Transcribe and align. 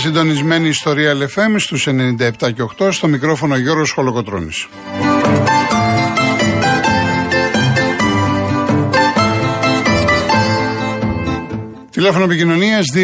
Είστε 0.00 0.12
συντονισμένοι 0.12 0.72
στο 0.72 0.92
Real 0.94 1.22
FM 1.22 1.54
στους 1.58 1.86
97 1.86 2.30
και 2.38 2.62
8 2.78 2.92
στο 2.92 3.08
μικρόφωνο 3.08 3.56
Γιώργος 3.56 3.90
Χολοκοτρώνης. 3.90 4.68
Τηλέφωνο 11.90 12.24
επικοινωνία 12.24 12.80
211-200-8200. 12.94 13.02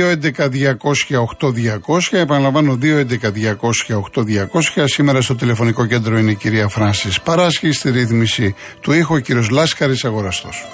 Επαναλαμβάνω 2.11 2.79
211-200-8200. 2.83 4.85
Σήμερα 4.85 5.21
στο 5.21 5.35
τηλεφωνικό 5.35 5.87
κέντρο 5.87 6.19
είναι 6.19 6.31
η 6.31 6.35
κυρία 6.35 6.69
Φράνση 6.69 7.09
Παράσχη. 7.25 7.73
Στη 7.73 7.91
ρύθμιση 7.91 8.55
του 8.81 8.93
ήχου 8.93 9.15
ο 9.15 9.19
κύριος 9.19 9.51
Λάσκαρης 9.51 10.05
Αγοραστός. 10.05 10.65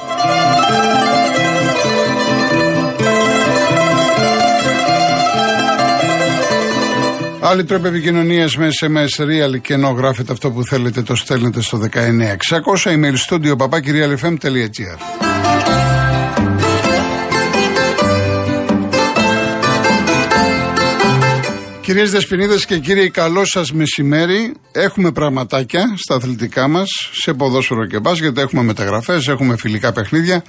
Άλλοι 7.53 7.65
τρόποι 7.65 7.89
επικοινωνίας 7.89 8.57
με 8.57 8.69
SMS 8.81 9.23
real 9.23 9.61
και 9.61 9.75
ενώ 9.75 9.89
γράφετε 9.89 10.33
αυτό 10.33 10.51
που 10.51 10.65
θέλετε 10.65 11.03
το 11.03 11.15
στέλνετε 11.15 11.61
στο 11.61 11.81
19600 11.93 11.99
email 12.85 13.15
studio 13.29 13.57
papakirialfm.gr 13.57 14.99
Κυρίες 21.81 22.11
Δεσποινίδες 22.11 22.67
και 22.67 22.79
κύριοι, 22.79 23.11
καλό 23.11 23.45
σας 23.45 23.73
μεσημέρι. 23.73 24.55
Έχουμε 24.73 25.13
πραγματάκια 25.13 25.95
στα 25.97 26.15
αθλητικά 26.15 26.69
μας, 26.69 26.89
σε 27.23 27.33
ποδόσφαιρο 27.33 27.87
και 27.87 28.01
μπάσκετ, 28.01 28.39
έχουμε 28.39 28.63
μεταγραφές, 28.63 29.29
έχουμε 29.29 29.57
φιλικά 29.57 29.93
παιχνίδια. 29.93 30.45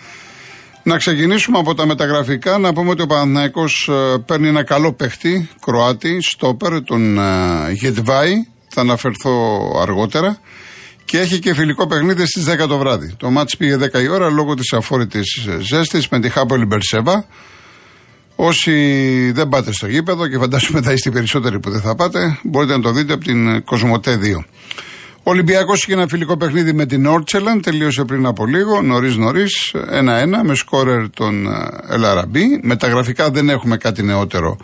Να 0.85 0.97
ξεκινήσουμε 0.97 1.57
από 1.57 1.73
τα 1.75 1.85
μεταγραφικά, 1.85 2.57
να 2.57 2.73
πούμε 2.73 2.89
ότι 2.89 3.01
ο 3.01 3.05
Παναθηναϊκός 3.07 3.89
ε, 3.91 4.17
παίρνει 4.25 4.47
ένα 4.47 4.63
καλό 4.63 4.93
παίχτη, 4.93 5.49
Κροάτι, 5.61 6.17
στόπερ, 6.21 6.83
τον 6.83 7.17
ε, 7.17 7.71
Γετβάη, 7.71 8.33
θα 8.67 8.81
αναφερθώ 8.81 9.61
αργότερα. 9.81 10.39
Και 11.05 11.19
έχει 11.19 11.39
και 11.39 11.53
φιλικό 11.53 11.87
παιχνίδι 11.87 12.25
στις 12.25 12.45
10 12.49 12.67
το 12.67 12.77
βράδυ. 12.77 13.13
Το 13.17 13.29
μάτς 13.29 13.57
πήγε 13.57 13.77
10 13.93 14.01
η 14.03 14.07
ώρα 14.07 14.29
λόγω 14.29 14.53
της 14.53 14.73
αφόρητης 14.73 15.47
ζέστης 15.59 16.07
με 16.07 16.19
τη 16.19 16.29
Χάπολη 16.29 16.65
Μπερσέβα. 16.65 17.25
Όσοι 18.35 19.31
δεν 19.31 19.49
πάτε 19.49 19.73
στο 19.73 19.87
γήπεδο 19.87 20.27
και 20.27 20.37
φαντάζομαι 20.37 20.81
θα 20.81 20.91
είστε 20.91 21.09
οι 21.09 21.11
περισσότεροι 21.11 21.59
που 21.59 21.69
δεν 21.69 21.81
θα 21.81 21.95
πάτε, 21.95 22.39
μπορείτε 22.43 22.75
να 22.75 22.81
το 22.81 22.91
δείτε 22.91 23.13
από 23.13 23.23
την 23.23 23.63
Κοσμοτέ 23.63 24.19
2. 24.23 24.43
Ο 25.25 25.31
Ολυμπιακός 25.31 25.83
είχε 25.83 25.93
ένα 25.93 26.07
φιλικό 26.07 26.37
παιχνίδι 26.37 26.73
με 26.73 26.85
την 26.85 27.05
Όρτσελαν, 27.05 27.61
τελείωσε 27.61 28.03
πριν 28.03 28.25
από 28.25 28.45
λίγο, 28.45 28.81
νωρίς 28.81 29.15
νωρίς, 29.15 29.73
1-1 29.73 30.43
με 30.43 30.55
σκόρερ 30.55 31.09
τον 31.09 31.47
ε, 31.47 31.93
Ελαραμπή. 31.93 32.59
Με 32.63 32.75
τα 32.75 32.87
γραφικά 32.87 33.29
δεν 33.29 33.49
έχουμε 33.49 33.77
κάτι 33.77 34.03
νεότερο 34.03 34.57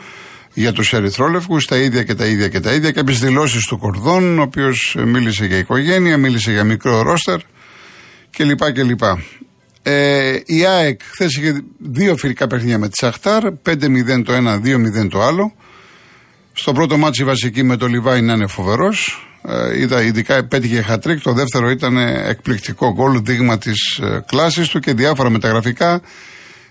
για 0.54 0.72
τους 0.72 0.94
Ερυθρόλευκους, 0.94 1.66
τα 1.66 1.78
ίδια 1.78 2.04
και 2.04 2.16
τα 2.16 2.26
ίδια 2.26 2.48
και 2.48 2.60
τα 2.60 2.74
ίδια. 2.74 2.92
Κάποιες 2.92 3.16
δηλώσεις 3.16 3.66
του 3.66 3.78
Κορδόν, 3.78 4.40
ο 4.40 4.42
οποίος 4.42 4.96
μίλησε 5.06 5.46
για 5.46 5.58
οικογένεια, 5.58 6.18
μίλησε 6.18 6.52
για 6.52 6.64
μικρό 6.64 7.02
ρόστερ 7.02 7.40
κλπ. 8.38 8.72
κλπ. 8.72 9.04
Ε, 9.84 10.40
η 10.46 10.66
ΑΕΚ 10.66 11.02
χθες 11.12 11.36
είχε 11.36 11.62
δύο 11.78 12.18
φιλικά 12.18 12.48
παιχνίδια 12.48 12.78
με 12.78 12.88
τη 12.88 12.98
Σαχτάρ, 12.98 13.44
5-0 13.66 14.24
το 14.26 14.34
ένα, 14.34 14.62
2-0 14.64 15.08
το 15.10 15.22
άλλο. 15.22 15.54
Στο 16.54 16.74
πρώτο 16.74 16.98
ματς 16.98 17.19
η 17.19 17.24
βασική 17.24 17.64
με 17.64 17.78
το 17.78 17.88
Λιβάια 17.88 18.22
να 18.22 18.34
είναι 18.34 18.48
φοβερός. 18.48 19.29
Ε, 19.50 19.80
είδα 19.80 20.02
ειδικά 20.02 20.46
πέτυχε 20.46 20.82
χατ 20.82 21.00
τρικ. 21.00 21.22
Το 21.22 21.34
δεύτερο 21.34 21.70
ήταν 21.70 21.98
εκπληκτικό 21.98 22.94
γκολ, 22.94 23.22
δείγμα 23.24 23.58
της 23.58 24.00
ε, 24.04 24.24
κλάσης 24.28 24.70
του 24.70 24.80
και 24.80 24.94
διάφορα 24.94 25.30
μεταγραφικά. 25.30 26.02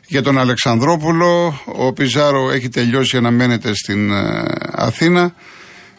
Για 0.06 0.22
τον 0.22 0.38
Αλεξανδρόπουλο, 0.38 1.60
ο 1.64 1.92
Πιζάρο 1.92 2.50
έχει 2.50 2.68
τελειώσει 2.68 3.08
για 3.10 3.20
να 3.20 3.30
μένετε 3.30 3.74
στην 3.74 4.12
ε, 4.12 4.44
Αθήνα. 4.72 5.34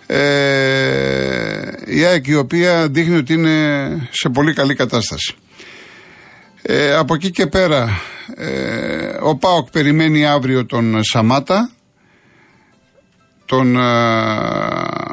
Ε, 0.05 1.71
η 1.85 2.03
ΑΕΚ 2.03 2.27
η 2.27 2.35
οποία 2.35 2.87
δείχνει 2.87 3.15
ότι 3.15 3.33
είναι 3.33 3.87
σε 4.11 4.29
πολύ 4.29 4.53
καλή 4.53 4.75
κατάσταση. 4.75 5.35
Ε, 6.61 6.95
από 6.95 7.13
εκεί 7.13 7.31
και 7.31 7.47
πέρα, 7.47 8.01
ε, 8.35 9.17
ο 9.21 9.35
ΠΑΟΚ 9.35 9.69
περιμένει 9.69 10.25
αύριο 10.25 10.65
τον 10.65 11.03
Σαμάτα, 11.03 11.69
τον 13.49 13.75
ε, 13.75 13.81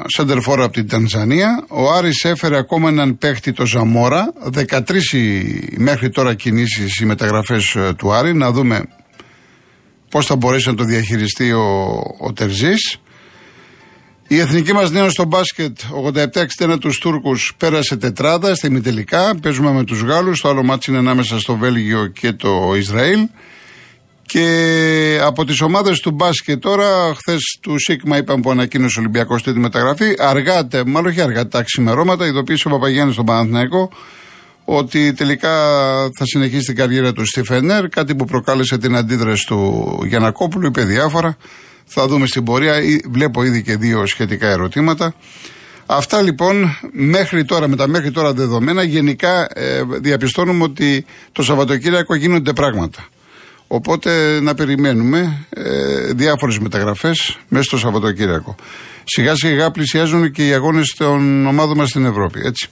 Σέντερφορ 0.07 0.63
από 0.63 0.73
την 0.73 0.89
Τανζανία. 0.89 1.65
Ο 1.69 1.93
Άρης 1.93 2.25
έφερε 2.25 2.57
ακόμα 2.57 2.89
έναν 2.89 3.19
παίχτη, 3.19 3.53
το 3.53 3.67
Ζαμόρα. 3.67 4.33
13 4.55 4.81
μέχρι 5.77 6.11
τώρα 6.11 6.35
κινήσεις 6.35 7.01
οι 7.01 7.05
μεταγραφές 7.05 7.75
ε, 7.75 7.95
του 7.99 8.13
Άρη. 8.13 8.35
Να 8.35 8.51
δούμε 8.53 8.83
πώς 10.11 10.27
θα 10.27 10.37
μπορέσει 10.37 10.69
να 10.69 10.75
το 10.75 10.85
διαχειριστεί 10.85 11.53
ο, 11.53 12.03
ο 12.19 12.33
Τερζής. 12.33 12.99
Η 14.29 14.39
εθνική 14.39 14.73
μας 14.73 14.91
νέος 14.91 15.13
στο 15.13 15.25
μπάσκετ 15.25 15.79
87-61 16.65 16.77
τους 16.81 16.99
Τούρκους 16.99 17.55
πέρασε 17.57 17.97
τετράδα 17.97 18.55
στη 18.55 18.71
μητελικά. 18.71 19.39
Παίζουμε 19.43 19.73
με 19.73 19.85
τους 19.85 20.01
Γάλλους. 20.01 20.41
Το 20.41 20.49
άλλο 20.49 20.63
μάτι 20.63 20.91
είναι 20.91 20.99
ανάμεσα 20.99 21.39
στο 21.39 21.57
Βέλγιο 21.57 22.07
και 22.07 22.33
το 22.33 22.75
Ισραήλ. 22.77 23.29
Και 24.27 25.19
από 25.23 25.45
τις 25.45 25.61
ομάδες 25.61 26.01
του 26.01 26.11
μπάσκετ 26.11 26.61
τώρα, 26.61 27.15
χθες 27.15 27.59
του 27.61 27.75
ΣΥΚΜΑ 27.79 28.17
είπαμε 28.17 28.41
που 28.41 28.51
ανακοίνωσε 28.51 28.99
ο 28.99 29.03
Ολυμπιακός 29.03 29.43
τρίτη 29.43 29.59
μεταγραφή. 29.59 30.15
Αργά, 30.19 30.69
μάλλον 30.87 31.11
όχι 31.11 31.21
αργά, 31.21 31.49
τα 31.49 31.63
ξημερώματα, 31.63 32.27
ειδοποίησε 32.27 32.69
ο 32.69 32.71
Παπαγιάννης 32.71 33.15
στον 33.15 33.27
Παναθηναϊκό 33.27 33.91
ότι 34.65 35.13
τελικά 35.13 35.53
θα 36.19 36.25
συνεχίσει 36.25 36.65
την 36.65 36.77
καριέρα 36.77 37.13
του 37.13 37.27
στη 37.27 37.43
Φενέρ. 37.43 37.89
Κάτι 37.89 38.15
που 38.15 38.25
προκάλεσε 38.25 38.79
την 38.79 38.97
αντίδραση 38.97 39.47
του 39.47 40.01
Γιανακόπουλου, 40.07 40.67
είπε 40.67 40.85
διάφορα. 40.85 41.37
Θα 41.85 42.07
δούμε 42.07 42.27
στην 42.27 42.45
πορεία. 42.45 42.75
Βλέπω 43.11 43.43
ήδη 43.45 43.63
και 43.63 43.77
δύο 43.77 44.07
σχετικά 44.07 44.49
ερωτήματα. 44.49 45.15
Αυτά 45.87 46.23
λοιπόν 46.23 46.79
μέχρι 46.93 47.45
τώρα, 47.45 47.69
με 47.69 47.77
τα 47.77 47.89
μέχρι 47.89 48.11
τώρα 48.11 48.33
δεδομένα, 48.33 48.83
γενικά 48.83 49.49
ε, 49.53 49.83
διαπιστώνουμε 50.01 50.63
ότι 50.63 51.05
το 51.33 51.43
Σαββατοκύριακο 51.43 52.15
γίνονται 52.15 52.53
πράγματα. 52.53 53.09
Οπότε 53.67 54.41
να 54.41 54.55
περιμένουμε 54.55 55.47
ε, 55.49 56.13
διάφορες 56.13 56.59
μεταγραφές 56.59 57.39
μέσα 57.49 57.65
στο 57.65 57.79
Σαββατοκύριακο. 57.79 58.55
Σιγά 59.05 59.35
σιγά 59.35 59.71
πλησιάζουν 59.71 60.31
και 60.31 60.47
οι 60.47 60.53
αγώνες 60.53 60.95
των 60.99 61.47
ομάδων 61.47 61.77
μας 61.77 61.89
στην 61.89 62.05
Ευρώπη, 62.05 62.41
έτσι. 62.45 62.69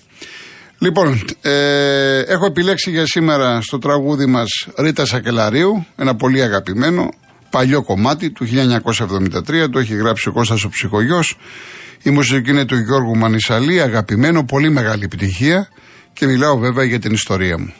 Λοιπόν, 0.78 1.24
ε, 1.40 2.18
έχω 2.18 2.46
επιλέξει 2.46 2.90
για 2.90 3.06
σήμερα 3.06 3.60
στο 3.60 3.78
τραγούδι 3.78 4.26
μας 4.26 4.48
Ρίτα 4.78 5.06
Σακελαρίου, 5.06 5.86
ένα 5.96 6.16
πολύ 6.16 6.42
αγαπημένο, 6.42 7.08
παλιό 7.50 7.82
κομμάτι 7.82 8.30
του 8.30 8.44
1973, 8.44 9.68
το 9.70 9.78
έχει 9.78 9.94
γράψει 9.94 10.28
ο 10.28 10.32
Κώστας 10.32 10.64
ο 10.64 10.68
Ψυχογιός. 10.68 11.36
Η 12.02 12.10
μουσική 12.10 12.50
είναι 12.50 12.64
του 12.64 12.76
Γιώργου 12.76 13.16
Μανισαλή, 13.16 13.80
αγαπημένο, 13.80 14.44
πολύ 14.44 14.70
μεγάλη 14.70 15.04
επιτυχία 15.04 15.68
και 16.12 16.26
μιλάω 16.26 16.58
βέβαια 16.58 16.84
για 16.84 16.98
την 16.98 17.12
ιστορία 17.12 17.58
μου. 17.58 17.72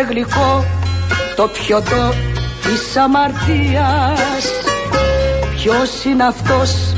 Γλυκό 0.00 0.64
το 1.36 1.48
πιωτό 1.48 2.14
της 2.62 2.96
αμαρτίας. 2.96 4.44
Ποιος 5.56 6.04
είναι 6.04 6.24
αυτός 6.24 6.94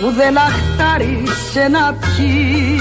που 0.00 0.10
δεν 0.16 0.38
αχτάρισε 0.38 1.68
να 1.68 1.94
πιει; 1.94 2.80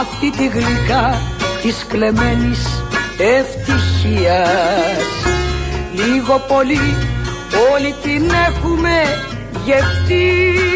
Αυτή 0.00 0.30
τη 0.30 0.46
γλυκά 0.46 1.20
της 1.62 1.86
κλεμμένης 1.88 2.82
ευτυχίας. 3.38 5.06
Λίγο 5.92 6.44
πολύ 6.48 6.96
όλοι 7.72 7.94
την 8.02 8.30
έχουμε 8.48 9.24
γευτεί 9.64 10.75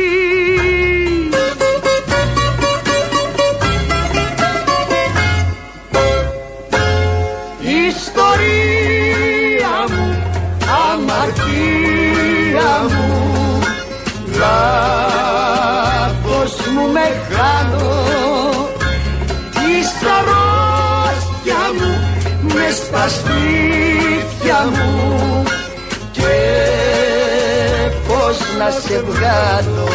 σε 28.91 29.03
βγάλω. 29.03 29.89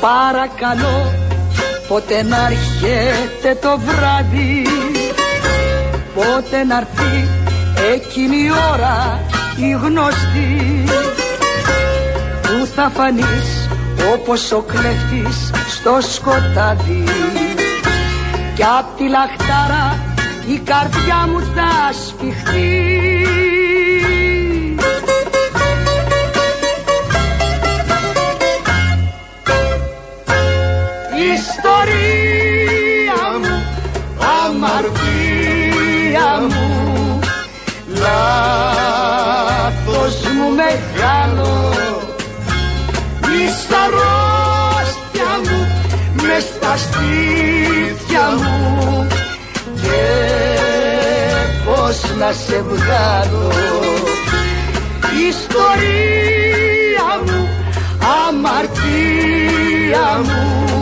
Παρακαλώ 0.00 1.23
Πότε 1.94 2.22
να 2.22 2.36
έρχεται 2.36 3.58
το 3.60 3.78
βράδυ 3.78 4.66
Πότε 6.14 6.64
να 6.64 6.76
έρθει 6.76 7.28
εκείνη 7.94 8.36
η 8.36 8.50
ώρα 8.72 9.20
η 9.56 9.70
γνωστή 9.70 10.84
Που 12.42 12.66
θα 12.74 12.90
φανείς 12.94 13.68
όπως 14.14 14.52
ο 14.52 14.60
κλέφτης 14.60 15.50
στο 15.68 15.98
σκοτάδι. 16.00 17.04
Κι 18.54 18.64
απ' 18.78 18.96
τη 18.96 19.08
λαχτάρα 19.08 19.98
η 20.46 20.58
καρδιά 20.58 21.26
μου 21.30 21.40
θα 21.40 21.92
σφιχτεί 21.92 23.43
Ιστορία 31.84 33.22
μου, 33.42 33.56
αμαρτία 34.40 36.30
μου. 36.48 36.66
Λάθος 38.02 39.36
μου 40.34 40.46
μεγάλο. 40.54 41.52
Εις 43.20 43.58
τα 43.68 43.84
μου, 45.44 45.60
μες 46.14 46.44
στα 46.44 46.72
στήθια 46.76 48.26
μου. 48.36 48.58
Και 49.82 50.04
πώς 51.64 51.98
να 52.18 52.30
σε 52.32 52.58
βγάλω. 52.62 53.48
Ιστορία 55.28 57.08
μου, 57.26 57.40
αμαρτία 58.28 60.06
μου 60.24 60.73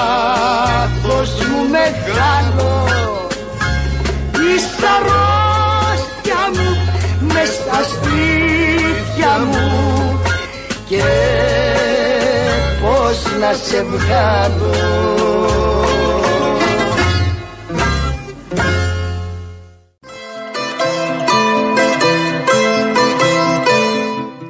λάθος 0.00 1.30
μου 1.48 1.60
μεγάλο 1.68 2.72
Εις 4.32 4.66
αρρώστια 4.94 6.42
μου 6.54 6.68
μες 7.32 7.48
στα 7.48 7.80
σπίτια 7.82 9.38
μου. 9.38 9.66
Και 10.88 11.02
πώς 12.82 13.18
να 13.40 13.52
σε 13.52 13.82
βγάλω. 13.82 14.74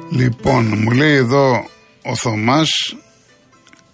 Λοιπόν, 0.09 0.73
μου 0.77 0.91
λέει 0.91 1.15
εδώ 1.15 1.65
ο 2.03 2.15
Θωμάς 2.15 2.69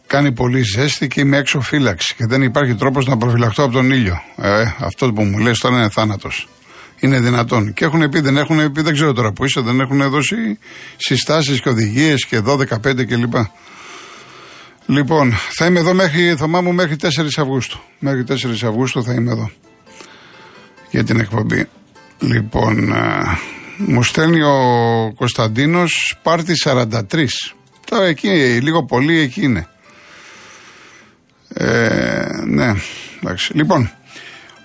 κάνει 0.07 0.31
πολύ 0.31 0.62
ζέστη 0.62 1.07
και 1.07 1.21
είμαι 1.21 1.38
έξω 1.38 1.62
φύλαξη 1.62 2.15
και 2.18 2.25
δεν 2.25 2.42
υπάρχει 2.42 2.75
τρόπος 2.75 3.06
να 3.06 3.18
προφυλαχτώ 3.18 3.63
από 3.63 3.74
τον 3.74 3.92
ήλιο. 3.92 4.21
Ε, 4.36 4.63
αυτό 4.80 5.13
που 5.13 5.24
μου 5.24 5.38
λες 5.38 5.57
τώρα 5.57 5.77
είναι 5.77 5.89
θάνατος. 5.89 6.48
Είναι 7.00 7.19
δυνατόν. 7.19 7.74
Και 7.74 7.86
έχουν 7.86 8.09
πει, 8.09 8.19
δεν 8.19 8.38
έχουν 8.38 8.71
πει, 8.71 8.81
δεν 8.81 8.94
ξέρω 8.94 9.13
τώρα 9.13 9.31
που 9.31 9.45
είσαι, 9.45 9.62
δεν 9.62 9.80
έχουν 9.80 10.09
δώσει 10.09 10.59
συστάσεις 10.98 11.62
και 11.62 11.69
οδηγίες 11.69 12.25
και 12.25 12.42
12-15 12.45 13.06
κλπ. 13.06 13.33
Λοιπόν, 14.86 15.33
θα 15.57 15.65
είμαι 15.65 15.80
εδώ 15.80 15.94
μέχρι, 15.94 16.36
Θωμά 16.38 16.62
μου, 16.62 16.74
μέχρι 16.74 16.95
4 17.01 17.07
Αυγούστου. 17.38 17.80
Μέχρι 18.00 18.24
4 18.27 18.33
Αυγούστου 18.68 19.04
θα 19.04 19.13
είμαι 19.13 19.31
εδώ 19.31 19.51
για 20.89 21.04
την 21.04 21.19
εκπομπή. 21.19 21.68
Λοιπόν, 22.19 22.94
α, 22.94 23.38
μου 23.77 24.04
στέλνει 24.04 24.42
ο 24.42 24.57
Κωνσταντίνος 25.15 26.18
πάρτι 26.24 26.54
43. 26.63 26.92
Τώρα 27.89 28.06
εκεί, 28.06 28.59
λίγο 28.62 28.86
πολύ 28.86 29.19
εκεί 29.19 29.44
είναι. 29.44 29.68
Ε, 31.54 32.26
ναι, 32.46 32.74
εντάξει. 33.22 33.54
Λοιπόν, 33.54 33.92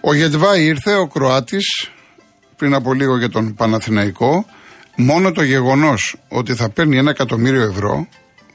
ο 0.01 0.15
Γετβάη 0.15 0.65
ήρθε, 0.65 0.95
ο 0.95 1.07
Κροάτης, 1.07 1.91
πριν 2.57 2.75
από 2.75 2.95
λίγο 2.95 3.19
για 3.19 3.29
τον 3.29 3.55
Παναθηναϊκό. 3.55 4.47
Μόνο 4.97 5.33
το 5.33 5.43
γεγονός 5.43 6.17
ότι 6.29 6.55
θα 6.55 6.71
παίρνει 6.71 6.97
ένα 6.97 7.11
εκατομμύριο 7.11 7.63
ευρώ, 7.63 8.09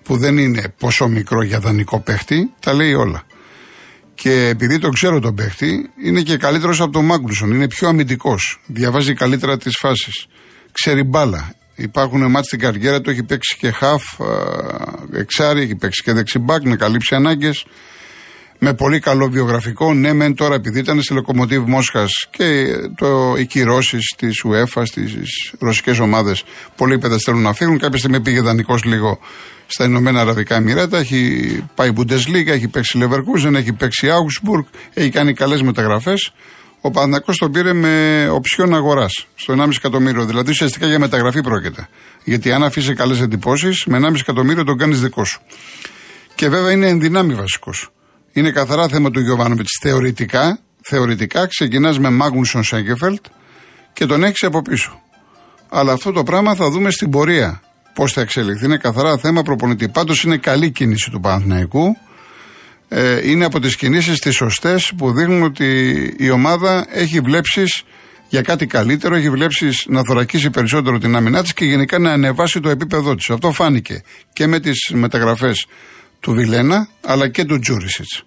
που 0.03 0.17
δεν 0.17 0.37
είναι 0.37 0.73
πόσο 0.79 1.07
μικρό 1.07 1.43
για 1.43 1.59
δανεικό 1.59 1.99
παίχτη, 1.99 2.53
τα 2.59 2.73
λέει 2.73 2.93
όλα. 2.93 3.23
Και 4.13 4.47
επειδή 4.47 4.79
τον 4.79 4.93
ξέρω 4.93 5.19
τον 5.19 5.35
παίχτη, 5.35 5.89
είναι 6.03 6.21
και 6.21 6.37
καλύτερος 6.37 6.81
από 6.81 6.91
τον 6.91 7.05
Μάγκλουσον. 7.05 7.51
Είναι 7.51 7.67
πιο 7.67 7.87
αμυντικός. 7.87 8.59
Διαβάζει 8.65 9.13
καλύτερα 9.13 9.57
τις 9.57 9.77
φάσεις. 9.79 10.25
Ξέρει 10.71 11.03
μπάλα. 11.03 11.53
Υπάρχουν 11.75 12.29
μάτς 12.31 12.47
στην 12.47 12.59
καριέρα 12.59 13.01
του, 13.01 13.09
έχει 13.09 13.23
παίξει 13.23 13.57
και 13.59 13.71
χαφ, 13.71 14.03
εξάρι, 15.13 15.61
έχει 15.61 15.75
παίξει 15.75 16.03
και 16.03 16.13
δεξιμπάκ, 16.13 16.63
να 16.63 16.75
καλύψει 16.75 17.15
ανάγκες 17.15 17.65
με 18.59 18.73
πολύ 18.73 18.99
καλό 18.99 19.29
βιογραφικό. 19.29 19.93
Ναι, 19.93 20.13
μεν 20.13 20.35
τώρα 20.35 20.55
επειδή 20.55 20.79
ήταν 20.79 21.01
στη 21.01 21.13
Λοκομοτίβ 21.13 21.63
Μόσχας 21.67 22.27
και 22.29 22.65
το, 22.95 23.35
οι 23.37 23.45
κυρώσεις 23.45 24.13
της 24.17 24.43
UEFA 24.47 24.81
στις 24.85 25.53
ρωσικές 25.59 25.99
ομάδες, 25.99 26.43
πολλοί 26.75 26.97
παιδε 26.97 27.17
θέλουν 27.17 27.41
να 27.41 27.53
φύγουν. 27.53 27.79
Κάποια 27.79 27.97
στιγμή 27.97 28.21
πήγε 28.21 28.41
δανεικός 28.41 28.83
λίγο 28.83 29.19
στα 29.67 29.85
Ηνωμένα 29.85 30.21
Αραβικά 30.21 30.55
Εμμυράτα. 30.55 30.97
Έχει 30.97 31.63
πάει 31.75 31.91
Bundesliga, 31.97 32.47
έχει 32.47 32.67
παίξει 32.67 32.99
Leverkusen, 33.01 33.53
έχει 33.53 33.73
παίξει 33.73 34.07
Augsburg, 34.07 34.65
έχει 34.93 35.09
κάνει 35.09 35.33
καλές 35.33 35.61
μεταγραφές. 35.61 36.33
Ο 36.81 36.91
Παναγιώ 36.91 37.33
τον 37.37 37.51
πήρε 37.51 37.73
με 37.73 38.27
οψιόν 38.31 38.75
αγοράς 38.75 39.27
στο 39.35 39.53
1,5 39.57 39.69
εκατομμύριο. 39.77 40.25
Δηλαδή 40.25 40.51
ουσιαστικά 40.51 40.87
για 40.87 40.99
μεταγραφή 40.99 41.41
πρόκειται. 41.41 41.87
Γιατί 42.23 42.51
αν 42.51 42.63
αφήσει 42.63 42.93
καλές 42.93 43.21
εντυπώσεις, 43.21 43.85
με 43.85 43.99
1,5 44.01 44.15
εκατομμύριο 44.19 44.63
τον 44.63 44.77
κάνεις 44.77 45.01
δικό 45.01 45.25
σου. 45.25 45.41
Και 46.35 46.49
βέβαια 46.49 46.71
είναι 46.71 46.87
ενδυνάμει 46.87 47.33
βασικός. 47.33 47.91
Είναι 48.37 48.51
καθαρά 48.51 48.87
θέμα 48.87 49.11
του 49.11 49.19
Γιωβάνοβιτς. 49.19 49.79
Θεωρητικά, 49.81 50.59
θεωρητικά 50.81 51.47
ξεκινάς 51.47 51.99
με 51.99 52.09
Μάγνουσον 52.09 52.63
Σέγκεφελτ 52.63 53.25
και 53.93 54.05
τον 54.05 54.23
έχεις 54.23 54.43
από 54.43 54.61
πίσω. 54.61 55.01
Αλλά 55.69 55.93
αυτό 55.93 56.11
το 56.11 56.23
πράγμα 56.23 56.55
θα 56.55 56.69
δούμε 56.69 56.91
στην 56.91 57.09
πορεία. 57.09 57.61
Πώς 57.93 58.13
θα 58.13 58.21
εξελιχθεί. 58.21 58.65
Είναι 58.65 58.77
καθαρά 58.77 59.17
θέμα 59.17 59.41
προπονητή. 59.41 59.89
Πάντως 59.89 60.23
είναι 60.23 60.37
καλή 60.37 60.71
κίνηση 60.71 61.11
του 61.11 61.19
Παναθηναϊκού. 61.19 61.97
Ε, 62.87 63.29
είναι 63.29 63.45
από 63.45 63.59
τις 63.59 63.75
κινήσεις 63.75 64.19
τις 64.19 64.35
σωστές 64.35 64.91
που 64.97 65.11
δείχνουν 65.11 65.43
ότι 65.43 65.93
η 66.17 66.29
ομάδα 66.29 66.85
έχει 66.89 67.19
βλέψεις 67.19 67.83
για 68.29 68.41
κάτι 68.41 68.65
καλύτερο, 68.65 69.15
έχει 69.15 69.29
βλέψεις 69.29 69.85
να 69.87 70.03
θωρακίσει 70.03 70.49
περισσότερο 70.49 70.97
την 70.97 71.15
άμυνά 71.15 71.41
της 71.41 71.53
και 71.53 71.65
γενικά 71.65 71.99
να 71.99 72.11
ανεβάσει 72.11 72.59
το 72.59 72.69
επίπεδό 72.69 73.15
της. 73.15 73.29
Αυτό 73.29 73.51
φάνηκε 73.51 74.01
και 74.33 74.47
με 74.47 74.59
τις 74.59 74.91
μεταγραφές 74.93 75.65
του 76.19 76.33
Βιλένα 76.33 76.87
αλλά 77.01 77.27
και 77.27 77.43
του 77.43 77.59
Τζούρισιτς. 77.59 78.23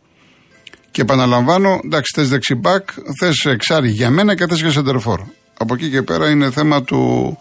Και 0.90 1.00
επαναλαμβάνω, 1.00 1.80
εντάξει, 1.84 2.12
θες 2.14 2.28
δεξιμπάκ, 2.28 2.88
θες 3.18 3.44
εξάρι 3.44 3.88
για 3.88 4.10
μένα 4.10 4.34
και 4.34 4.46
θες 4.46 4.62
και 4.62 4.70
σεντερφόρ. 4.70 5.20
Από 5.58 5.74
εκεί 5.74 5.90
και 5.90 6.02
πέρα 6.02 6.30
είναι 6.30 6.50
θέμα 6.50 6.82
του 6.82 7.38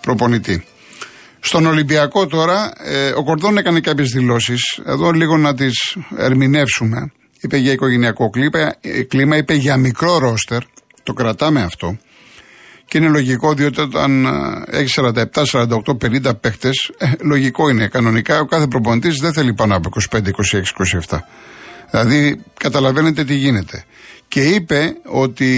προπονητή. 0.00 0.64
Στον 1.40 1.66
Ολυμπιακό 1.66 2.26
τώρα, 2.26 2.72
ε, 2.84 3.08
ο 3.08 3.24
Κορδόν 3.24 3.56
έκανε 3.56 3.80
κάποιες 3.80 4.08
δηλώσεις. 4.08 4.80
Εδώ 4.86 5.10
λίγο 5.10 5.36
να 5.36 5.54
τις 5.54 5.96
ερμηνεύσουμε. 6.16 7.12
Είπε 7.40 7.56
για 7.56 7.72
οικογενειακό 7.72 8.30
κλίμα, 8.30 8.74
ε, 8.80 9.02
κλίμα, 9.02 9.36
είπε 9.36 9.54
για 9.54 9.76
μικρό 9.76 10.18
ρόστερ. 10.18 10.62
Το 11.02 11.12
κρατάμε 11.12 11.62
αυτό. 11.62 11.98
Και 12.86 12.98
είναι 12.98 13.08
λογικό 13.08 13.54
διότι 13.54 13.80
όταν 13.80 14.24
ε, 14.26 14.78
έχεις 14.78 14.98
47, 15.00 15.24
48, 15.32 15.66
50 16.26 16.40
παίχτες, 16.40 16.90
λογικό 17.20 17.68
είναι. 17.68 17.88
Κανονικά 17.88 18.40
ο 18.40 18.44
κάθε 18.44 18.66
προπονητής 18.66 19.16
δεν 19.16 19.32
θέλει 19.32 19.54
πάνω 19.54 19.76
από 19.76 19.90
25, 20.10 20.16
26, 20.16 20.22
27. 21.08 21.18
Δηλαδή 21.90 22.40
καταλαβαίνετε 22.58 23.24
τι 23.24 23.34
γίνεται. 23.34 23.84
Και 24.28 24.40
είπε 24.40 24.96
ότι 25.04 25.50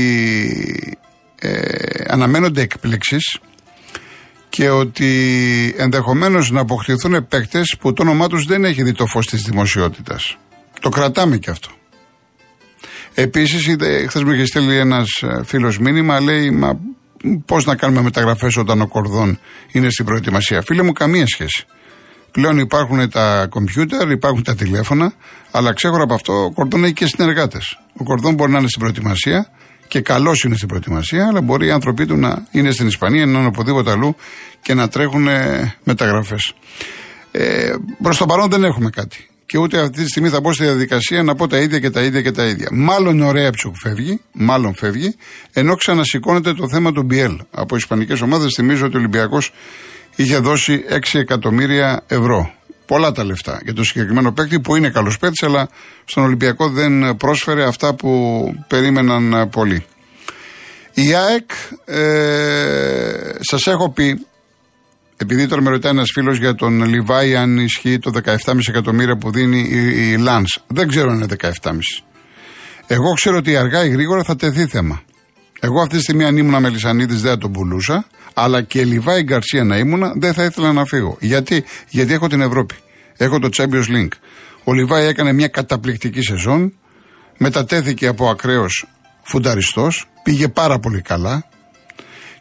ε, 1.41 1.61
αναμένονται 2.07 2.61
εκπλήξεις 2.61 3.39
και 4.49 4.71
ότι 4.71 5.75
ενδεχομένως 5.77 6.51
να 6.51 6.61
αποκτηθούν 6.61 7.29
παίκτε 7.29 7.63
που 7.81 7.93
το 7.93 8.03
όνομά 8.03 8.29
τους 8.29 8.45
δεν 8.45 8.65
έχει 8.65 8.83
δει 8.83 8.93
το 8.93 9.07
φως 9.07 9.27
της 9.27 9.43
δημοσιότητας. 9.43 10.37
Το 10.81 10.89
κρατάμε 10.89 11.37
και 11.37 11.51
αυτό. 11.51 11.69
Επίσης, 13.15 13.77
χθες 14.09 14.23
μου 14.23 14.31
είχε 14.31 14.47
στείλει 14.47 14.77
ένας 14.77 15.23
ε, 15.23 15.45
φίλος 15.45 15.79
μήνυμα, 15.79 16.21
λέει, 16.21 16.51
μα 16.51 16.81
πώς 17.47 17.65
να 17.65 17.77
κάνουμε 17.77 18.03
μεταγραφές 18.03 18.57
όταν 18.57 18.81
ο 18.81 18.87
Κορδόν 18.87 19.39
είναι 19.73 19.91
στην 19.91 20.05
προετοιμασία; 20.05 20.63
Φίλε 20.63 20.83
μου, 20.83 20.93
καμία 20.93 21.27
σχέση. 21.27 21.67
Πλέον 22.31 22.59
υπάρχουν 22.59 23.11
τα 23.11 23.47
κομπιούτερ, 23.51 24.11
υπάρχουν 24.11 24.43
τα 24.43 24.55
τηλέφωνα, 24.55 25.13
αλλά 25.51 25.73
ξέχωρα 25.73 26.03
από 26.03 26.15
αυτό 26.15 26.45
ο 26.45 26.53
Κορδόν 26.53 26.85
έχει 26.85 26.93
και 26.93 27.07
συνεργάτες. 27.07 27.79
Ο 27.97 28.05
Κορδόν 28.05 28.35
μπορεί 28.35 28.53
να 28.53 28.59
είναι 28.59 28.69
στην 28.69 28.81
προετοιμασία 28.81 29.51
και 29.89 30.01
καλός 30.01 30.43
είναι 30.45 30.57
στην 30.57 30.69
προετοιμασία, 30.69 31.27
αλλά 31.27 31.41
μπορεί 31.41 31.67
οι 31.67 31.71
άνθρωποι 31.71 32.07
του 32.07 32.17
να 32.17 32.47
είναι 32.51 32.71
στην 32.71 32.87
Ισπανία, 32.87 33.27
να 33.27 33.39
είναι 33.39 33.47
οπουδήποτε 33.47 33.91
αλλού 33.91 34.17
και 34.63 34.75
να 34.75 34.89
τρέχουν 34.89 35.29
μεταγραφές. 35.85 36.55
Ε, 37.31 37.75
Προς 38.03 38.17
το 38.17 38.27
παρόν 38.27 38.51
δεν 38.51 38.65
έχουμε 38.65 38.91
κάτι. 38.91 39.29
Και 39.47 39.59
ούτε 39.59 39.81
αυτή 39.81 40.03
τη 40.03 40.09
στιγμή 40.09 40.29
θα 40.29 40.41
μπω 40.41 40.53
στη 40.53 40.65
διαδικασία 40.65 41.23
να 41.23 41.35
πω 41.35 41.47
τα 41.47 41.59
ίδια 41.59 41.79
και 41.79 41.91
τα 41.91 42.03
ίδια 42.03 42.23
και 42.23 42.31
τα 42.31 42.45
ίδια. 42.45 42.69
Μάλλον 42.73 43.21
ο 43.21 43.31
Ρέαψουκ 43.31 43.75
φεύγει, 43.77 44.21
μάλλον 44.33 44.75
φεύγει, 44.75 45.17
ενώ 45.53 45.75
ξανασηκώνεται 45.75 46.53
το 46.53 46.69
θέμα 46.69 46.93
του 46.93 47.03
Μπιέλ. 47.03 47.39
Από 47.51 47.77
Ισπανικές 47.77 48.21
ομάδες 48.21 48.53
θυμίζω 48.55 48.87
ότι 48.87 48.97
ο 48.97 48.99
Ολυμπιακός 48.99 49.53
είχε 50.17 50.39
δώσει 50.39 50.85
6 51.13 51.19
εκατομμύρια 51.19 52.03
ευρώ. 52.07 52.55
Πολλά 52.87 53.13
τα 53.13 53.25
λεφτά 53.25 53.61
για 53.65 53.75
το 53.75 53.85
συγκεκριμένο 53.85 54.33
παίκτη 54.33 54.61
που 54.61 54.77
είναι 54.77 54.91
καλός 54.91 55.19
παίκτης, 55.19 55.43
αλλά 55.43 55.69
στον 56.05 56.25
Ολυμπιακό 56.25 56.69
δεν 56.69 57.17
πρόσφερε 57.17 57.65
αυτά 57.65 57.95
που 57.95 58.43
περίμεναν 58.69 59.49
πολλοί. 59.49 59.85
Η 60.95 61.15
ΑΕΚ, 61.15 61.51
ε, 61.85 63.33
σας 63.41 63.67
έχω 63.67 63.91
πει, 63.91 64.27
επειδή 65.17 65.47
τώρα 65.47 65.63
με 65.63 65.71
ρωτάει 65.71 65.93
ένας 65.93 66.11
φίλος 66.15 66.39
για 66.39 66.55
τον 66.55 66.85
Λιβάη, 66.85 67.37
αν 67.37 67.59
ισχύει 67.59 67.99
το 67.99 68.11
17,5 68.25 68.37
εκατομμύρια 68.69 69.17
που 69.17 69.31
δίνει 69.31 69.59
η, 69.59 70.11
η 70.11 70.19
Δεν 70.67 70.89
ξέρω 70.89 71.11
αν 71.11 71.17
είναι 71.17 71.27
17,5. 71.41 71.51
Εγώ 72.87 73.13
ξέρω 73.13 73.37
ότι 73.37 73.57
αργά 73.57 73.85
ή 73.85 73.89
γρήγορα 73.89 74.23
θα 74.23 74.37
τεθεί 74.37 74.67
θέμα. 74.67 75.03
Εγώ 75.61 75.81
αυτή 75.81 75.97
τη 75.97 76.03
στιγμή, 76.03 76.25
αν 76.25 76.37
ήμουν 76.37 76.61
Μελισανίδης, 76.61 77.21
δεν 77.21 77.31
θα 77.31 77.39
τον 77.39 77.53
πουλούσα. 77.53 78.07
Αλλά 78.35 78.63
και 78.63 78.85
Λιβάη 78.85 79.23
Γκαρσία 79.23 79.65
να 79.65 79.77
ήμουνα, 79.77 80.13
δεν 80.17 80.35
θα 80.35 80.45
ήθελα 80.45 80.73
να 80.73 80.85
φύγω. 80.85 81.17
Γιατί, 81.21 81.65
Γιατί 81.89 82.13
έχω 82.13 82.29
την 82.29 82.41
Ευρώπη. 82.41 82.75
Έχω 83.17 83.39
το 83.39 83.49
Champions 83.53 83.89
League. 83.89 84.13
Ο 84.65 84.73
Λιβάη 84.73 85.07
έκανε 85.07 85.33
μια 85.33 85.49
καταπληκτική 85.49 86.23
σεζόν. 86.23 86.73
Μετατέθηκε 87.39 88.07
από 88.07 88.29
ακραίος 88.31 88.87
φουνταριστός. 89.23 90.09
Πήγε 90.23 90.49
πάρα 90.49 90.79
πολύ 90.79 91.01
καλά. 91.01 91.45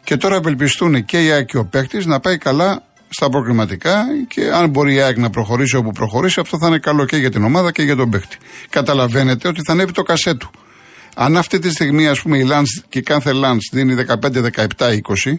Και 0.06 0.16
τώρα 0.16 0.36
ευελπιστούν 0.36 1.04
και 1.04 1.24
η 1.24 1.30
ΑΕΚ 1.30 1.46
και 1.46 1.58
ο 1.58 1.64
παίκτης 1.64 2.06
να 2.06 2.20
πάει 2.20 2.38
καλά 2.38 2.82
στα 3.08 3.28
προκριματικά 3.28 4.04
και 4.28 4.50
αν 4.52 4.68
μπορεί 4.68 4.94
η 4.94 5.00
ΑΕΚ 5.00 5.18
να 5.18 5.30
προχωρήσει 5.30 5.76
όπου 5.76 5.90
προχωρήσει, 5.92 6.40
αυτό 6.40 6.58
θα 6.58 6.66
είναι 6.66 6.78
καλό 6.78 7.04
και 7.04 7.16
για 7.16 7.30
την 7.30 7.44
ομάδα 7.44 7.72
και 7.72 7.82
για 7.82 7.96
τον 7.96 8.10
παίκτη. 8.10 8.36
Καταλαβαίνετε 8.70 9.48
ότι 9.48 9.60
θα 9.64 9.72
ανέβει 9.72 9.92
το 9.92 10.02
κασέ 10.02 10.34
του. 10.34 10.50
Αν 11.16 11.36
αυτή 11.36 11.58
τη 11.58 11.70
στιγμή, 11.70 12.08
ας 12.08 12.22
πούμε, 12.22 12.38
η 12.38 12.46
Lance 12.50 12.84
και 12.88 12.98
η 12.98 13.02
κάθε 13.02 13.30
Lance 13.34 13.68
δίνει 13.72 13.94
15, 13.94 14.42
17, 14.42 14.92
20, 15.26 15.34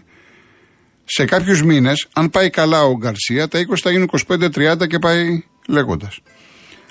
σε 1.04 1.24
κάποιους 1.24 1.62
μήνες, 1.62 2.08
αν 2.12 2.30
πάει 2.30 2.50
καλά 2.50 2.82
ο 2.82 2.96
Γκαρσία, 2.96 3.48
τα 3.48 3.58
20 3.58 3.62
θα 3.82 3.90
γίνουν 3.90 4.10
25-30 4.28 4.86
και 4.88 4.98
πάει 4.98 5.44
λέγοντας. 5.68 6.18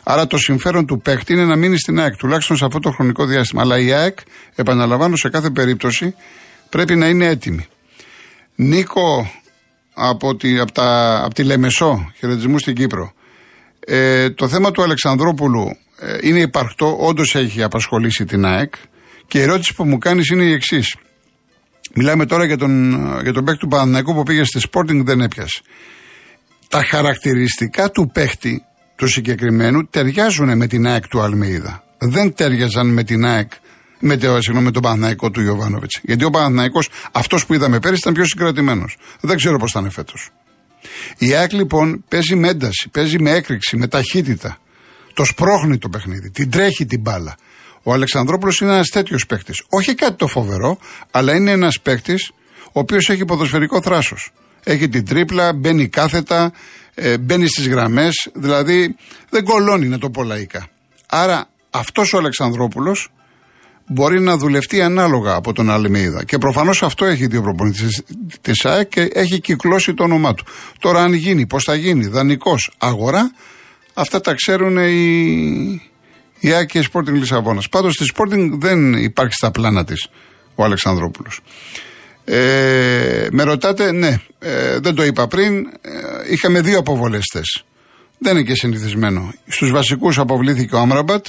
Άρα 0.04 0.28
το 0.28 0.38
συμφέρον 0.38 0.86
του 0.86 1.02
παίκτη 1.02 1.34
είναι 1.34 1.46
να 1.46 1.56
μείνει 1.56 1.78
στην 1.78 2.00
ΑΕΚ, 2.00 2.16
τουλάχιστον 2.16 2.58
σε 2.58 2.66
αυτό 2.66 2.80
το 2.80 2.92
χρονικό 2.92 3.26
διάστημα. 3.26 3.62
Αλλά 3.62 3.80
η 3.80 3.92
ΑΕΚ, 3.92 4.18
επαναλαμβάνω, 4.56 5.16
σε 5.16 5.30
κάθε 5.30 5.50
περίπτωση 5.50 6.16
πρέπει 6.70 6.96
να 6.96 7.08
είναι 7.08 7.26
έτοιμη. 7.26 7.66
Νίκο 8.56 9.32
από 9.94 10.36
τη, 10.36 10.60
από 10.60 10.72
τα, 10.72 11.22
από 11.24 11.34
τη 11.34 11.44
Λεμεσό, 11.44 12.12
χαιρετισμού 12.18 12.60
στην 12.60 12.76
Κύπρο. 12.76 13.14
Ε, 13.80 14.30
το 14.30 14.48
θέμα 14.48 14.72
του 14.72 14.84
Αλεξανδρόπουλου 14.84 15.78
ε, 16.00 16.18
είναι 16.22 16.40
υπαρκτό, 16.40 16.98
όντως 17.00 17.36
έχει 17.36 17.64
απασχολήσει 17.64 18.26
την 18.26 18.46
ΑΕΚ. 18.46 18.74
Και 19.28 19.40
η 19.40 19.42
ερώτηση 19.42 19.74
που 19.74 19.86
μου 19.86 19.98
κάνεις 19.98 20.30
είναι 20.30 20.44
η 20.44 20.52
εξής. 20.52 20.96
Μιλάμε 21.94 22.26
τώρα 22.26 22.46
για 22.46 22.58
τον, 22.58 22.94
για 23.22 23.34
τον 23.34 23.44
παίκτη 23.44 23.60
του 23.60 23.68
Παναναϊκού 23.68 24.14
που 24.14 24.24
πήγε 24.24 24.44
στη 24.44 24.60
Sporting 24.72 25.02
δεν 25.04 25.22
έπιασε. 25.22 25.62
Τα 26.68 26.84
χαρακτηριστικά 26.84 27.90
του 27.90 28.10
παίκτη 28.14 28.64
του 28.96 29.08
συγκεκριμένου 29.08 29.88
ταιριάζουν 29.88 30.58
με 30.58 30.68
την 30.68 30.88
ΑΕΚ 30.88 31.08
του 31.08 31.22
Αλμίδα. 31.22 31.84
Δεν 31.98 32.34
ταιριάζαν 32.34 32.88
με 32.88 33.04
την 33.04 33.26
ΑΕΚ, 33.26 33.52
με, 34.00 34.18
το, 34.18 34.42
συγγνώμη, 34.42 34.66
με 34.66 34.72
τον 34.72 34.82
Παναναϊκό 34.82 35.32
του 35.32 35.42
Ιωβάνοβιτς. 35.42 36.00
Γιατί 36.04 36.24
ο 36.24 36.30
Παναναϊκό, 36.30 36.80
αυτός 37.12 37.46
που 37.46 37.54
είδαμε 37.54 37.80
πέρυσι, 37.80 38.00
ήταν 38.02 38.14
πιο 38.14 38.26
συγκρατημένος. 38.26 38.98
Δεν 39.22 39.38
ξέρω 39.38 39.58
πώς 39.58 39.72
θα 39.72 39.80
είναι 39.80 39.90
φέτος. 39.90 40.30
Η 41.18 41.34
ΑΕΚ 41.34 41.54
λοιπόν 41.54 42.04
παίζει 42.08 42.36
με 42.36 42.48
ένταση, 42.48 42.90
παίζει 42.92 43.20
με 43.20 43.32
έκρηξη, 43.32 43.78
με 43.78 43.88
ταχύτητα. 43.88 44.58
Το 45.14 45.26
σπρώχνει 45.26 45.78
το 45.78 45.90
παιχνίδι, 45.90 46.32
την 46.32 46.52
τρέχει 46.52 46.86
την 46.86 47.00
μπάλα. 47.00 47.36
Ο 47.84 47.94
Αλεξανδρόπουλος 47.94 48.60
είναι 48.60 48.72
ένας 48.72 48.88
τέτοιος 48.88 49.26
παίκτης. 49.26 49.64
Όχι 49.70 49.96
κάτι 49.96 50.16
το 50.16 50.28
φοβερό, 50.28 50.78
αλλά 51.12 51.36
είναι 51.36 51.52
ένας 51.52 51.80
παίκτης 51.80 52.32
ο 52.66 52.80
οποίος 52.80 53.10
έχει 53.10 53.26
ποδοσφαιρικό 53.26 53.82
θράσος. 53.82 54.32
Έχει 54.64 54.90
την 54.90 55.06
τρίπλα, 55.06 55.54
μπαίνει 55.54 55.88
κάθετα, 55.88 56.52
ε, 56.94 57.18
μπαίνει 57.18 57.48
στις 57.48 57.68
γραμμές, 57.68 58.30
δηλαδή 58.34 58.96
δεν 59.30 59.44
κολώνει 59.44 59.88
να 59.88 59.98
το 59.98 60.10
πω 60.10 60.24
λαϊκά. 60.24 60.68
Άρα 61.08 61.50
αυτός 61.70 62.14
ο 62.14 62.18
Αλεξανδρόπουλος 62.18 63.10
μπορεί 63.88 64.20
να 64.20 64.38
δουλευτεί 64.38 64.82
ανάλογα 64.82 65.34
από 65.34 65.54
τον 65.54 65.70
Αλμίδα. 65.70 66.24
Και 66.24 66.38
προφανώς 66.38 66.84
αυτό 66.84 67.06
έχει 67.06 67.28
δύο 67.28 67.42
προπονητές 67.42 68.04
της 68.42 68.66
ΑΕΚ 68.66 68.88
και 68.90 69.10
έχει 69.14 69.40
κυκλώσει 69.40 69.94
το 69.94 70.04
όνομά 70.04 70.34
του. 70.34 70.46
Τώρα, 70.80 71.04
αν 71.04 71.14
γίνει, 71.14 71.48
πώς 71.48 71.64
θα 71.64 71.76
γίνει, 71.76 72.08
δανεικός, 72.08 72.72
αγορά, 72.78 73.32
αυτά 73.94 74.22
τα 74.22 74.34
ξέρουν 74.34 74.78
οι, 74.78 75.82
η 76.40 76.52
ΑΕΚ 76.52 76.68
και 76.68 76.80
η 76.80 76.88
Sporting 76.94 77.14
Λισαβόνας. 77.14 77.70
Πάντως 77.70 77.94
στη 77.94 78.06
Sporting 78.16 78.50
δεν 78.52 78.94
υπάρχει 78.94 79.34
στα 79.34 79.52
πλάνα 79.52 79.84
της 79.84 80.08
ο 80.56 80.64
Αλεξανδρόπουλος. 80.64 81.40
Ε, 82.26 83.28
με 83.32 83.44
ρωτάτε, 83.44 83.92
ναι, 83.92 84.20
ε, 84.40 84.80
δεν 84.80 84.96
το 84.96 85.04
είπα 85.04 85.28
πριν. 85.28 85.58
Ε, 85.82 86.32
είχαμε 86.32 86.62
δύο 86.62 86.80
αποβολές 86.80 87.24
Δεν 88.18 88.36
είναι 88.36 88.44
και 88.44 88.56
συνηθισμένο. 88.56 89.34
Στους 89.48 89.72
βασικούς 89.72 90.20
αποβλήθηκε 90.20 90.76
ο 90.76 90.80
Άμραμπατ 90.80 91.26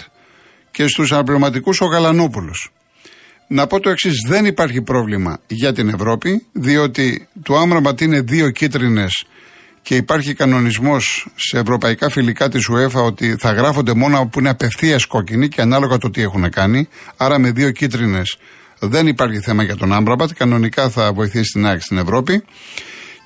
και 0.79 0.87
στους 0.87 1.13
αναπληρωματικού 1.13 1.73
ο 1.81 1.85
Γαλανόπουλος. 1.85 2.71
Να 3.47 3.67
πω 3.67 3.81
το 3.81 3.91
εξής: 3.91 4.25
Δεν 4.29 4.45
υπάρχει 4.45 4.83
πρόβλημα 4.83 5.39
για 5.47 5.73
την 5.73 5.89
Ευρώπη, 5.89 6.47
διότι 6.53 7.29
του 7.43 7.57
Άμραμπατ 7.57 8.01
είναι 8.01 8.21
δύο 8.21 8.51
κίτρινες 8.51 9.25
και 9.83 9.97
υπάρχει 9.97 10.35
κανονισμός 10.35 11.29
σε 11.35 11.59
ευρωπαϊκά 11.59 12.09
φιλικά 12.11 12.49
της 12.49 12.69
UEFA 12.73 13.05
ότι 13.05 13.37
θα 13.39 13.53
γράφονται 13.53 13.95
μόνο 13.95 14.27
που 14.27 14.39
είναι 14.39 14.49
απευθείας 14.49 15.07
κόκκινοι 15.07 15.49
και 15.49 15.61
ανάλογα 15.61 15.99
το 15.99 16.11
τι 16.11 16.23
έχουν 16.23 16.51
κάνει. 16.51 16.89
Άρα 17.17 17.39
με 17.39 17.51
δύο 17.51 17.71
κίτρινες 17.71 18.37
δεν 18.79 19.07
υπάρχει 19.07 19.41
θέμα 19.41 19.63
για 19.63 19.77
τον 19.77 19.93
Άμπραμπατ. 19.93 20.31
Κανονικά 20.37 20.91
θα 20.91 21.13
βοηθήσει 21.13 21.53
την 21.53 21.67
ΑΕΚ 21.67 21.81
στην 21.83 21.99
Ευρώπη. 21.99 22.43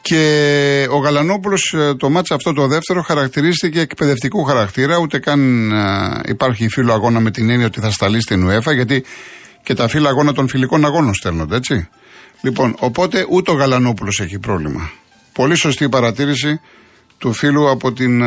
Και 0.02 0.86
ο 0.90 0.96
Γαλανόπουλος 0.96 1.74
ε, 1.76 1.94
το 1.94 2.10
μάτσα 2.10 2.34
αυτό 2.34 2.52
το 2.52 2.66
δεύτερο 2.66 3.02
χαρακτηρίστηκε 3.02 3.80
εκπαιδευτικού 3.80 4.42
χαρακτήρα. 4.44 4.98
Ούτε 4.98 5.18
καν 5.18 5.72
ε, 5.72 6.20
υπάρχει 6.28 6.68
φίλο 6.68 6.92
αγώνα 6.92 7.20
με 7.20 7.30
την 7.30 7.50
έννοια 7.50 7.66
ότι 7.66 7.80
θα 7.80 7.90
σταλεί 7.90 8.20
στην 8.20 8.48
UEFA, 8.48 8.74
γιατί 8.74 9.04
και 9.62 9.74
τα 9.74 9.88
φύλλα 9.88 10.08
αγώνα 10.08 10.32
των 10.32 10.48
φιλικών 10.48 10.84
αγώνων 10.84 11.14
στέλνονται, 11.14 11.56
έτσι. 11.56 11.88
Λοιπόν, 12.40 12.74
οπότε 12.78 13.26
ούτε 13.28 13.50
ο 13.50 13.54
Γαλανόπουλος 13.54 14.20
έχει 14.20 14.38
πρόβλημα. 14.38 14.90
Πολύ 15.32 15.54
σωστή 15.54 15.88
παρατήρηση 15.88 16.60
του 17.18 17.32
φίλου 17.32 17.70
από 17.70 17.92
την 17.92 18.20
uh, 18.22 18.26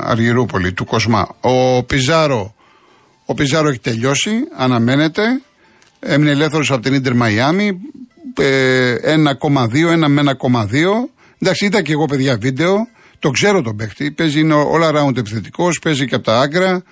Αργυρούπολη, 0.00 0.72
του 0.72 0.84
Κοσμά. 0.84 1.28
Ο 1.40 1.82
Πιζάρο, 1.82 2.54
ο 3.26 3.34
Πιζάρο 3.34 3.68
έχει 3.68 3.78
τελειώσει, 3.78 4.30
αναμένεται. 4.56 5.22
Έμεινε 6.00 6.30
ελεύθερος 6.30 6.70
από 6.70 6.82
την 6.82 6.94
Ιντερ 6.94 7.14
Μαϊάμι. 7.14 7.78
1,2, 8.36 9.90
ένα 9.90 10.08
με 10.08 10.22
1,2. 10.40 10.64
Εντάξει, 11.38 11.64
είδα 11.64 11.82
και 11.82 11.92
εγώ 11.92 12.04
παιδιά 12.04 12.36
βίντεο. 12.40 12.88
Το 13.18 13.30
ξέρω 13.30 13.62
τον 13.62 13.76
παίχτη. 13.76 14.10
Παίζει, 14.10 14.40
είναι 14.40 14.54
all 14.54 14.94
around 14.94 15.16
επιθετικός, 15.16 15.78
παίζει 15.78 16.06
και 16.06 16.14
από 16.14 16.24
τα 16.24 16.40
άκρα. 16.40 16.82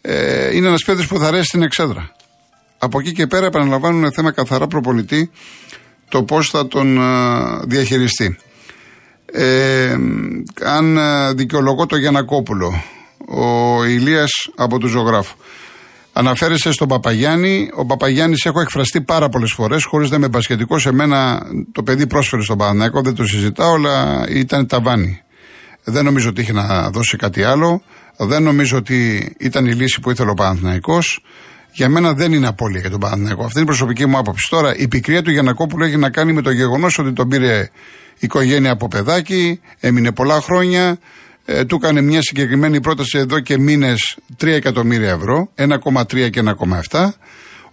Ε, 0.00 0.56
είναι 0.56 0.66
ένας 0.66 0.84
παίχτη 0.84 1.06
που 1.06 1.18
θα 1.18 1.26
αρέσει 1.26 1.44
στην 1.44 1.62
εξέδρα. 1.62 2.12
Από 2.78 2.98
εκεί 2.98 3.12
και 3.12 3.26
πέρα 3.26 3.46
επαναλαμβάνουν 3.46 4.12
θέμα 4.12 4.30
καθαρά 4.32 4.66
προπονητή 4.66 5.30
το 6.08 6.22
πώς 6.22 6.50
θα 6.50 6.66
τον 6.66 6.98
διαχειριστεί. 7.64 8.38
Ε, 9.32 9.96
αν 10.64 10.96
ε, 10.96 11.32
δικαιολογώ 11.32 11.86
το 11.86 11.96
Γιανακόπουλο, 11.96 12.82
ο 13.28 13.84
Ηλίας 13.84 14.30
από 14.56 14.78
του 14.78 14.86
ζωγράφου. 14.86 15.36
Αναφέρεσαι 16.18 16.72
στον 16.72 16.88
Παπαγιάννη. 16.88 17.70
Ο 17.74 17.86
Παπαγιάννης 17.86 18.44
έχω 18.44 18.60
εκφραστεί 18.60 19.00
πάρα 19.00 19.28
πολλές 19.28 19.52
φορές, 19.52 19.84
χωρίς 19.84 20.10
να 20.10 20.16
είμαι 20.16 20.28
μπασχετικό. 20.28 20.78
Σε 20.78 20.92
μένα 20.92 21.42
το 21.72 21.82
παιδί 21.82 22.06
πρόσφερε 22.06 22.42
στον 22.42 22.58
Παναναϊκό, 22.58 23.00
δεν 23.00 23.14
το 23.14 23.26
συζητάω, 23.26 23.74
αλλά 23.74 24.24
ήταν 24.28 24.66
ταβάνι. 24.66 25.20
Δεν 25.84 26.04
νομίζω 26.04 26.28
ότι 26.28 26.40
είχε 26.40 26.52
να 26.52 26.90
δώσει 26.90 27.16
κάτι 27.16 27.42
άλλο. 27.42 27.82
Δεν 28.16 28.42
νομίζω 28.42 28.76
ότι 28.76 29.28
ήταν 29.38 29.66
η 29.66 29.72
λύση 29.72 30.00
που 30.00 30.10
ήθελε 30.10 30.30
ο 30.30 30.34
Παναθηναϊκός. 30.34 31.24
Για 31.72 31.88
μένα 31.88 32.12
δεν 32.12 32.32
είναι 32.32 32.46
απώλεια 32.46 32.80
για 32.80 32.90
τον 32.90 33.00
Παναθηναϊκό. 33.00 33.44
Αυτή 33.44 33.58
είναι 33.58 33.66
η 33.66 33.68
προσωπική 33.68 34.06
μου 34.06 34.18
άποψη. 34.18 34.46
Τώρα, 34.50 34.76
η 34.76 34.88
πικρία 34.88 35.22
του 35.22 35.30
Γιανακόπουλου 35.30 35.84
έχει 35.84 35.96
να 35.96 36.10
κάνει 36.10 36.32
με 36.32 36.42
το 36.42 36.50
γεγονός 36.50 36.98
ότι 36.98 37.12
τον 37.12 37.28
πήρε 37.28 37.68
οικογένεια 38.18 38.72
από 38.72 38.88
παιδάκι, 38.88 39.60
έμεινε 39.80 40.12
πολλά 40.12 40.40
χρόνια, 40.40 40.98
ε, 41.50 41.64
του 41.64 41.74
έκανε 41.74 42.00
μια 42.00 42.22
συγκεκριμένη 42.22 42.80
πρόταση 42.80 43.18
εδώ 43.18 43.40
και 43.40 43.58
μήνες 43.58 44.18
3 44.40 44.46
εκατομμύρια 44.46 45.10
ευρώ, 45.10 45.50
1,3 45.54 46.30
και 46.30 46.42
1,7. 46.90 47.08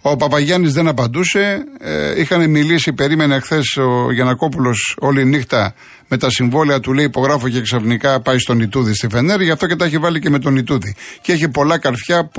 Ο 0.00 0.16
Παπαγιάννης 0.16 0.72
δεν 0.72 0.88
απαντούσε. 0.88 1.64
Ε, 1.80 2.20
είχαν 2.20 2.50
μιλήσει, 2.50 2.92
περίμενε 2.92 3.38
χθες 3.38 3.76
ο 3.76 4.12
Γιανακόπουλος 4.12 4.96
όλη 5.00 5.24
νύχτα 5.24 5.74
με 6.08 6.16
τα 6.16 6.30
συμβόλαια 6.30 6.80
του, 6.80 6.92
λέει 6.92 7.04
υπογράφω 7.04 7.48
και 7.48 7.60
ξαφνικά 7.60 8.20
πάει 8.20 8.38
στον 8.38 8.60
Ιτούδη 8.60 8.94
στη 8.94 9.08
Φενέρ, 9.10 9.40
γι' 9.40 9.50
αυτό 9.50 9.66
και 9.66 9.76
τα 9.76 9.84
έχει 9.84 9.98
βάλει 9.98 10.20
και 10.20 10.30
με 10.30 10.38
τον 10.38 10.56
Ιτούδη. 10.56 10.94
Και 11.20 11.32
έχει 11.32 11.48
πολλά 11.48 11.78
καρφιά, 11.78 12.30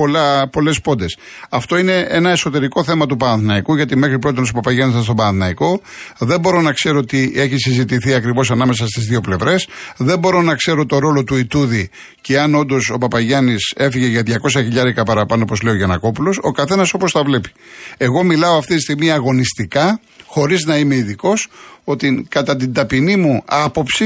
πολλές 0.52 0.82
πόντες. 0.82 1.18
Αυτό 1.50 1.78
είναι 1.78 2.06
ένα 2.10 2.30
εσωτερικό 2.30 2.84
θέμα 2.84 3.06
του 3.06 3.18
Παναθηναϊκού, 3.18 3.76
γιατί 3.76 3.96
μέχρι 3.96 4.20
πρώτον 4.20 4.44
ο 4.44 4.52
Παπαγιάννης 4.54 4.92
ήταν 4.92 5.04
στον 5.04 5.16
Παναθηναϊκό. 5.16 5.82
Δεν 6.18 6.40
μπορώ 6.40 6.62
να 6.62 6.72
ξέρω 6.72 7.04
τι 7.04 7.32
έχει 7.36 7.58
συζητηθεί 7.58 8.14
ακριβώς 8.14 8.52
ανάμεσα 8.52 8.88
στις 8.88 9.06
δύο 9.06 9.22
πλευρές. 9.22 9.68
Δεν 9.98 10.20
μπορώ 10.20 10.42
να 10.42 10.56
ξέρω 10.56 10.86
το 10.86 11.00
ρόλο 11.00 11.24
του 11.24 11.36
Ιτούδη 11.36 11.90
και 12.22 12.40
αν 12.40 12.56
όντως 12.56 12.90
ο 12.90 12.98
Παπαγιάννης 12.98 13.74
έφυγε 13.76 14.08
για 14.08 14.24
200 14.24 14.50
χιλιάρικα 14.50 15.04
παραπάνω, 15.04 15.44
όπως 15.44 15.62
λέει 15.62 15.74
ο 15.74 15.78
Γιανακόπουλος. 15.78 16.40
Ο 16.42 16.52
καθένας 16.52 16.94
όπως 16.94 17.12
τα 17.12 17.24
βλέπει. 17.24 17.50
Εγώ 17.98 18.24
μιλάω 18.24 18.58
αυτή 18.58 18.76
τη 18.76 18.82
στιγμή 18.82 19.12
αγωνιστικά 19.12 20.00
χωρίς 20.26 20.66
να 20.66 20.78
είμαι 20.78 20.96
ειδικός, 20.96 21.48
ότι 21.90 22.26
κατά 22.30 22.56
την 22.56 22.74
ταπεινή 22.74 23.16
μου 23.16 23.44
άποψη 23.46 24.06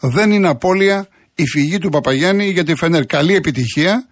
δεν 0.00 0.30
είναι 0.30 0.48
απώλεια 0.48 1.08
η 1.34 1.46
φυγή 1.46 1.78
του 1.78 1.88
Παπαγιάννη 1.88 2.48
για 2.48 2.64
τη 2.64 2.74
Φενέρ. 2.74 3.06
Καλή 3.06 3.34
επιτυχία 3.34 4.06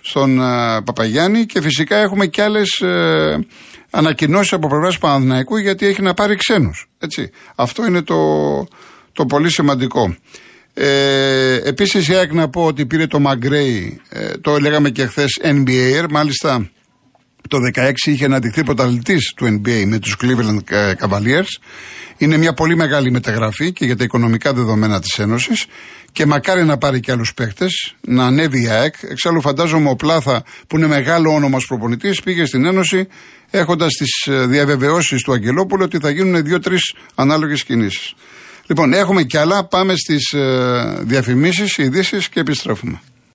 στον 0.00 0.38
uh, 0.40 0.84
Παπαγιάννη 0.84 1.46
και 1.46 1.60
φυσικά 1.60 1.96
έχουμε 1.96 2.26
και 2.26 2.42
άλλες 2.42 2.68
uh, 2.84 3.40
ανακοινώσεις 3.90 4.52
από 4.52 4.68
πλευράς 4.68 4.98
Παναδημαϊκού 4.98 5.56
γιατί 5.56 5.86
έχει 5.86 6.02
να 6.02 6.14
πάρει 6.14 6.36
ξένους. 6.36 6.88
Αυτό 7.54 7.86
είναι 7.86 8.02
το, 8.02 8.16
το 9.12 9.26
πολύ 9.26 9.50
σημαντικό. 9.50 10.16
Ε, 10.74 11.56
Επίσης, 11.64 12.08
η 12.08 12.14
ΑΕΚ 12.14 12.32
να 12.32 12.48
πω 12.48 12.64
ότι 12.64 12.86
πήρε 12.86 13.06
το 13.06 13.20
Μαγκρέι, 13.20 14.00
ε, 14.08 14.28
το 14.40 14.58
λέγαμε 14.58 14.90
και 14.90 15.06
χθες 15.06 15.40
NBA, 15.42 16.06
μάλιστα 16.10 16.70
το 17.48 17.58
16 17.74 17.92
είχε 18.04 18.24
αναδειχθεί 18.24 18.64
πρωταθλητής 18.64 19.32
του 19.36 19.46
NBA 19.46 19.84
με 19.86 19.98
τους 19.98 20.16
Cleveland 20.20 20.58
Cavaliers. 21.00 21.48
Είναι 22.16 22.36
μια 22.36 22.52
πολύ 22.52 22.76
μεγάλη 22.76 23.10
μεταγραφή 23.10 23.72
και 23.72 23.84
για 23.84 23.96
τα 23.96 24.04
οικονομικά 24.04 24.52
δεδομένα 24.52 25.00
της 25.00 25.18
Ένωσης. 25.18 25.66
Και 26.12 26.26
μακάρι 26.26 26.64
να 26.64 26.78
πάρει 26.78 27.00
και 27.00 27.12
άλλους 27.12 27.34
παίχτες, 27.34 27.94
να 28.00 28.24
ανέβει 28.24 28.62
η 28.62 28.68
ΑΕΚ. 28.68 28.94
Εξάλλου, 29.02 29.40
φαντάζομαι 29.40 29.90
ο 29.90 29.96
Πλάθα, 29.96 30.44
που 30.66 30.76
είναι 30.76 30.86
μεγάλο 30.86 31.34
όνομα 31.34 31.58
προπονητής, 31.68 32.20
πήγε 32.20 32.44
στην 32.44 32.64
Ένωση 32.64 33.08
έχοντας 33.50 33.92
τις 33.92 34.26
ε, 34.26 34.46
διαβεβαιώσεις 34.46 35.22
του 35.22 35.32
Αγγελόπουλου 35.32 35.82
ότι 35.84 35.98
θα 35.98 36.10
γίνουν 36.10 36.44
δύο-τρεις 36.44 36.94
ανάλογες 37.14 37.64
κινήσεις. 37.64 38.14
Λοιπόν, 38.66 38.92
έχουμε 38.92 39.22
κι 39.22 39.36
άλλα. 39.36 39.64
Πάμε 39.64 39.94
στις 39.96 40.32
ε, 40.32 40.98
διαφημίσεις, 41.02 41.76
ειδήσεις 41.76 42.28
και 42.28 42.40
επιστρέφουμε. 42.40 43.00